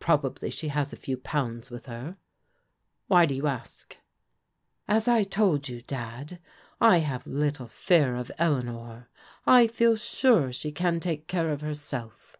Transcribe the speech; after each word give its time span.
Probably 0.00 0.50
she 0.50 0.66
has 0.66 0.92
a 0.92 0.96
few 0.96 1.16
pounds 1.16 1.70
with 1.70 1.86
her. 1.86 2.16
Why 3.06 3.24
do 3.24 3.36
you 3.36 3.46
ask? 3.46 3.96
""As 4.88 5.06
I 5.06 5.22
told 5.22 5.68
you, 5.68 5.80
Dad, 5.82 6.40
I 6.80 6.98
have 6.98 7.24
little 7.24 7.68
fear 7.68 8.16
of 8.16 8.32
Eleanor. 8.36 9.10
I 9.46 9.68
feel 9.68 9.94
sure 9.94 10.52
she 10.52 10.72
can 10.72 10.98
take 10.98 11.28
care 11.28 11.52
of 11.52 11.60
herself. 11.60 12.36